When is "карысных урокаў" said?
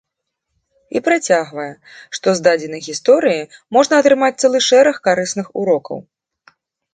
5.11-5.97